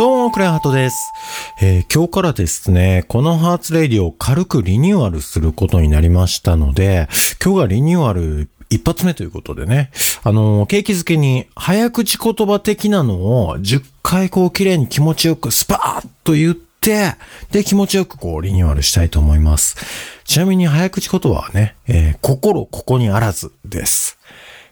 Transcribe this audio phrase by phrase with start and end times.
[0.00, 1.12] どうも、クレアハトです。
[1.60, 7.06] えー今日からですね、このハーツレディを軽くリニューアルすることになりましたので、
[7.44, 9.90] 今日がリニューアル一発目ということでね、
[10.22, 17.16] あのー、景気づけに早口言葉的なのを10回こう綺麗に気持ちよくスパーッと言って、
[17.50, 19.76] で、気持ちよくこうリニューアルしたいと思います。
[20.24, 24.16] ちなみに早口言葉はね、えー心ここにあらずです。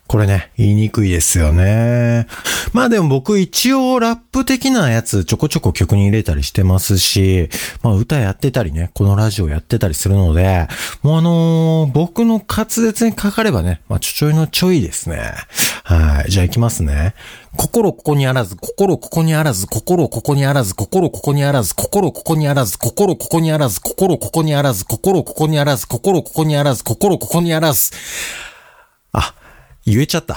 [0.08, 2.26] これね、言いにくいですよね。
[2.72, 7.50] まあでも僕一応ラップ的なやつちょこちょこ曲に入れたりしてますし、
[7.82, 10.66] まあ歌やってたりね、このラジオやってたりするので、
[11.02, 15.34] もうあのー僕の滑舌にかかればね、まあちょちょいのちょいですね。
[15.84, 16.30] はい。
[16.30, 17.14] じゃあ行きますね。
[17.56, 26.84] 心ここにあらず、心ここにあらず、心ここにあらず、心ここにあらず、心ここにあらず、心ここにあらず、心ここにあらず、心ここにあらず、心ここにあらず、心ここにあらず。
[26.84, 27.90] 心ここにあらず、
[29.90, 30.36] 言えちゃった。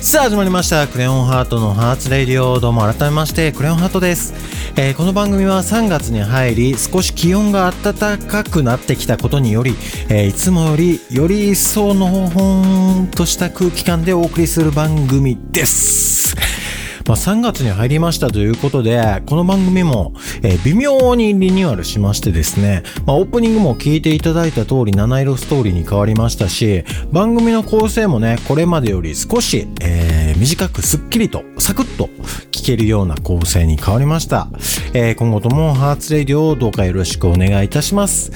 [0.00, 0.86] さあ始まりました。
[0.88, 2.58] クレヨンハートのハーツレディオ。
[2.60, 4.32] どうも改めましてクレヨンハートです、
[4.76, 9.76] えーこの番組は3月に入り少し気温が暖かくなってきたことにより、
[10.08, 16.03] えーいつもよりより一層のほほんとした空気感でお送りする番組です。
[17.06, 32.08] まあ、3月に入りましたということで、この番組も、え微妙にリニューアルしましてですね、まあ、オープニングも聞いていただいた通り、七色ストーリーに変わりましたし、番組の構成もね、これまでより少し、えー短くスッキリと、サクッと
[32.50, 34.48] 聞けるような構成に変わりました。
[34.92, 38.32] えー今後ともハーツレディオをどうかよろしくお願いいたします。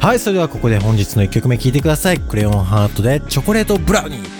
[0.00, 2.18] はい、それではここで本日の1曲目聴いてください。
[2.18, 4.35] クレヨンハートでチョコレートブラウニー。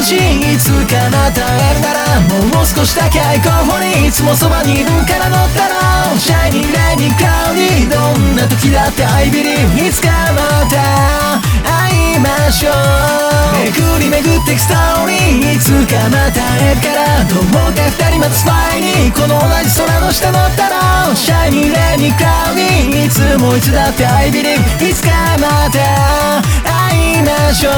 [0.56, 2.20] つかまた会えるなら
[2.54, 5.66] もう少しだけ愛候補にいつもそばにいるから乗った
[6.14, 11.40] のシャイニーレイニークラウディーどんな時だって I believe いつかまた
[12.18, 12.20] い。
[12.20, 12.74] ましょう
[13.70, 15.58] 巡り巡ってくストーリーい。
[15.58, 23.08] つかまた会えるからどうか二人待つ前にこの同じ空の下乗ったろシャイニーレイニークラウディーい。
[23.08, 23.60] つもい。
[23.60, 24.94] つだって I believe い。
[24.94, 27.22] つかまた会い。
[27.22, 27.72] ましょう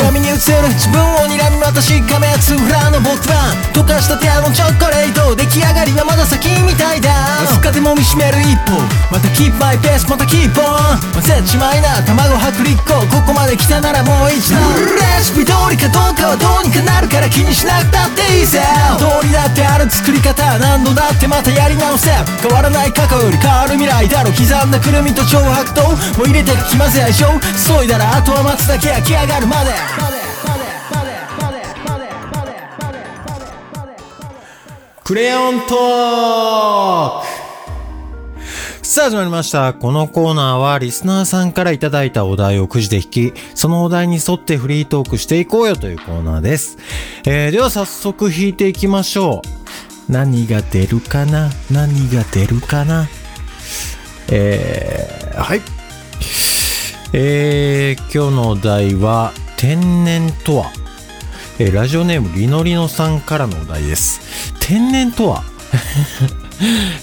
[0.00, 0.40] 鏡に映る
[0.72, 7.00] 自分を睨み私亀やつ裏の僕は溶かした手のチョコレート出来上がりはまだ先みたい。
[7.00, 7.39] だ
[7.80, 8.76] わずかでも見しめる一歩。
[9.10, 14.60] また keep my pace また keep on 混ぜちまいな卵薄力粉ここまで来たならもう一度
[14.94, 18.60] レシピ通りかどうかはどうにかなるから気にしなくたっていいぜ。
[18.98, 22.10] 通りだってある作り方何度だってまたやり直せ。
[22.42, 29.70] 変わらない過去より変わる未来だろ刻んだくるみと超白桃もう入れてきまぜ相性急いだらあとは待つだけ焼き上がるまで。
[35.02, 37.29] クレヨントーク
[38.90, 39.72] さあ始まりました。
[39.72, 46.76] このコーナーはリスナーさんからいただいたお題をくじで引き、そのお題に沿ってフリートークしていこうよというコーナーです。
[47.24, 49.42] えー、では早速引いていきましょ
[50.08, 50.12] う。
[50.12, 51.50] 何が出るかな？
[51.70, 53.06] 何が出るかな？
[54.28, 55.60] えー、はい。
[57.12, 60.72] えー、今日のお題は、天然とは？
[61.60, 64.52] えーラジオネームリノリノさんからのお題です。
[64.58, 65.44] 天然とは？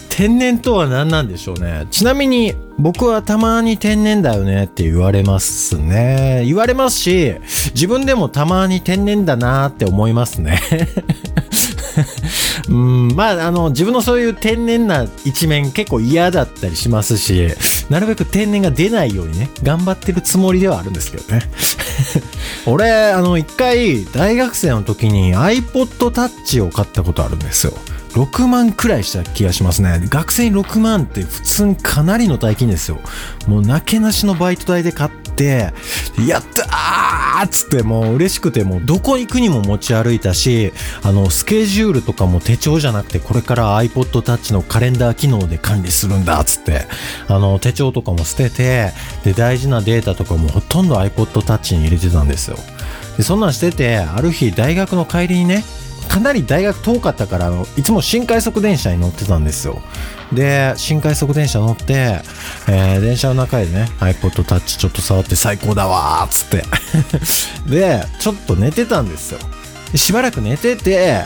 [0.09, 1.88] 天然とは何なんでしょうね。
[1.91, 6.43] ちなみに僕はたまに天然だよねって言われますね。
[6.46, 7.35] 言われますし、
[7.73, 10.59] 自分でもたまに天然だなって思いますね。
[12.70, 17.49] うん、まあ、あの、自分のそういう天然な一面結構嫌だったりしますし、
[17.90, 21.41] なるべく天然が出ないようにね、頑張ってるつもりではあるんですけどね。
[22.66, 27.73] 俺、あの、一回、大学生の時に iPod Touch を買ったことあるんですよ。
[28.17, 30.02] 6万くらいした気がしますね。
[30.09, 32.99] 学生に6万って普通にかなりの大金ですよ。
[33.47, 35.72] もうなけなしのバイト代で買って、
[36.28, 40.73] やったーっつってもう嬉しくてもうどこ行くにも持ち歩いたし、
[41.03, 46.87] あの、スケジュールとかも手帳じゃなくてこれから iPod Touch のカレンダー機能で管理するんだっつって、
[47.28, 48.93] あの、手帳とかも捨てて、
[49.23, 52.58] で、大事なデータとかもほとんど iPod Touch に入れてたんですよ。
[53.17, 55.63] で、そんなんしてて、ある日大学の帰りにね、
[56.17, 59.79] かなり大学遠かったから、あの、いつも新快速電車に乗ってたんですよ。
[60.34, 62.22] で、新快速電車乗って、
[62.67, 66.64] えー電車の中でね、iPod タッチちょっと触って最高だわっつって。
[67.69, 69.40] で、ちょっと寝てたんですよ。
[69.91, 71.23] でしばらく寝てて、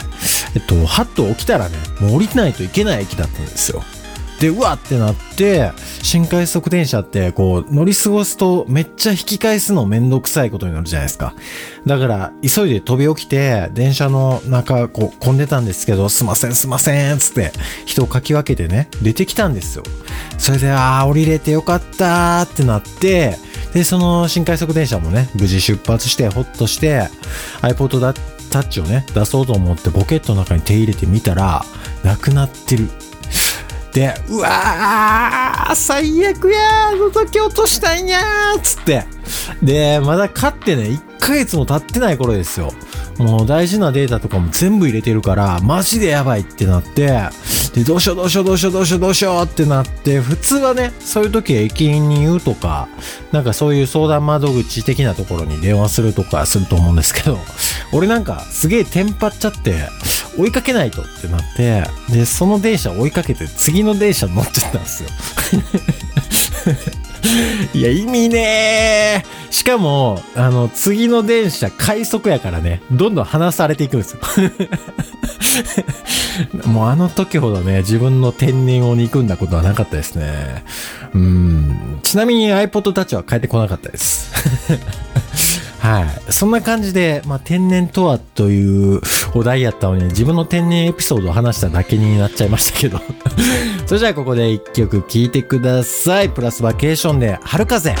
[0.54, 3.82] えっと、はっと起きたらね、もう降りないといけない駅だったんですよ。
[4.42, 5.70] で、うわってなって、
[6.02, 11.36] 新快速電車って、こう、乗り過ごすとめっちゃ引き返すのめんどくさいことになるじゃないですか。
[11.86, 17.52] だから、急いで飛び起きて、電車の中、こう、混んでたんですけど、すいません、すいません、つって、
[17.86, 19.84] 人をかき分けてね、出てきたんですよ。
[20.38, 23.38] それで、あー、降りれてよかったーってなって、
[23.72, 27.08] で、その新快速電車もね、無事出発して、ほっとして、
[27.60, 28.12] iPod だ
[28.50, 31.64] タッチをね、出そうと思ってポケットの中に手入れてみたら、
[32.02, 32.88] なくなってる。
[33.92, 39.04] で、うわー、最悪やー、覗き落としたんやー、つって。
[39.62, 42.72] で、まだ買ってね、1ヶ月も経ってない頃ですよ。
[43.18, 47.20] もう大事なデータとかも全部入れてるから、マジでやばいってなって、
[47.74, 52.88] で、どうしようどうしようどうしようどうしようどうしようってなって、普通はね、そういう時は駅員に言うとか、
[53.30, 57.38] なんかそういう相談窓口的なところに電話するとかすると思うんですけど、
[57.92, 59.88] 俺なんかすげえテンパっちゃって、
[60.36, 65.08] 追いかけないとってなって、で、その電車追いかけて次の電車乗っちゃったんですよ。
[67.74, 69.52] いや、意味ねー。
[69.52, 74.20] しかも、あの、次の電車快速やからね、どんどん離されていくんですよ。
[76.66, 80.64] もうあの時ほどね、自分の天然を憎んだことはなかったですね。
[81.14, 82.00] うん。
[82.02, 84.32] ちなみに iPod Touch は帰ってこなかったです。
[85.82, 86.32] はい。
[86.32, 89.00] そんな感じで、まあ、天然とはという
[89.34, 93.00] お題やったのに、自分の天然エピソードを話しただけになっちゃいましたけど。
[93.86, 96.30] それじゃあここで一曲聴いてください。
[96.30, 97.96] プラスバケーションで春風。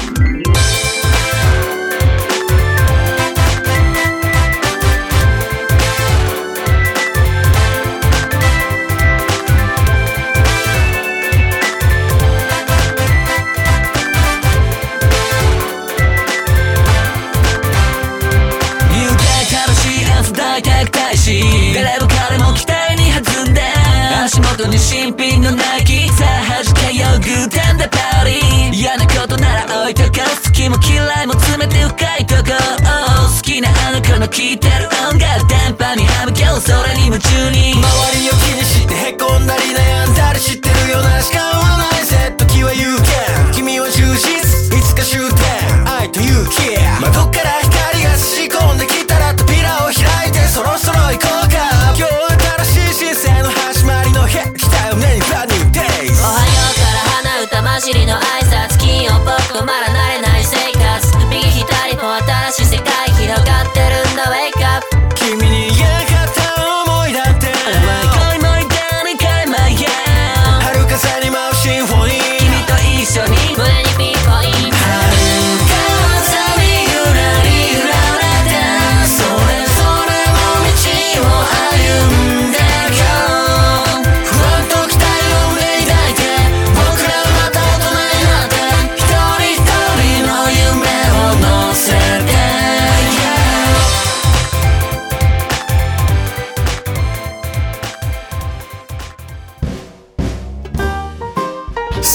[34.52, 37.91] いてる音楽電波にはむけそれに夢中に。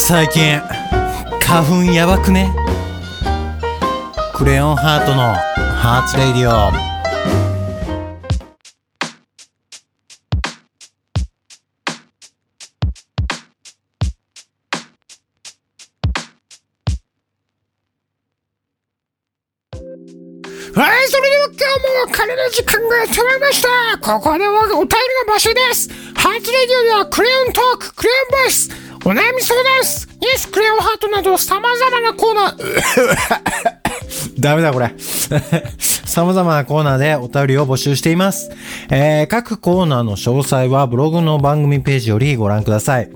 [0.07, 0.61] 最近、
[1.41, 2.49] 花粉やばくね？
[4.33, 6.49] クレヨンハートのハーツレイディオ。
[6.49, 6.71] は
[21.03, 23.67] い、それでは今日も彼の時間がやってまいりました。
[23.97, 24.87] ここではお便りの
[25.27, 25.89] 場所です。
[26.15, 28.69] ハーツレディオではクレヨントーク、クレヨンボイス、
[29.07, 33.76] お悩み相談室、イエスクレオハートなど様々なコーナー、
[34.39, 34.93] ダメだこれ。
[36.05, 38.51] 様々なコーナーでお便りを募集しています。
[38.89, 43.09] えー、各コーナーの詳細はブログの番組ページよりご覧ください。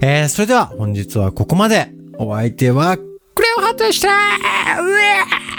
[0.00, 1.92] えーそれでは本日はここまで。
[2.20, 5.57] お相手は、クレヨンハートでしたうえ